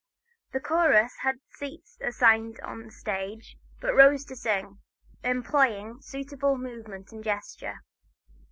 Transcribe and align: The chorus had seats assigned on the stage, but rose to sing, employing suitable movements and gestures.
The 0.51 0.59
chorus 0.59 1.13
had 1.21 1.35
seats 1.51 1.99
assigned 2.03 2.59
on 2.61 2.81
the 2.85 2.91
stage, 2.91 3.55
but 3.79 3.93
rose 3.93 4.25
to 4.25 4.35
sing, 4.35 4.79
employing 5.23 6.01
suitable 6.01 6.57
movements 6.57 7.11
and 7.13 7.23
gestures. 7.23 7.77